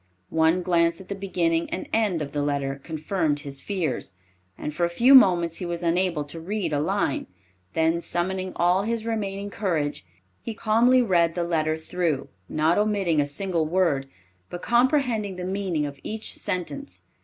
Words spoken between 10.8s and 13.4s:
read the letter through, not omitting a